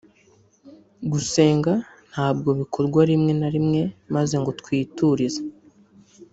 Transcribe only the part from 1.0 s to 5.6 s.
Gusenga ntabwo bikorwa rimwe na rimwe maze ngo twiturize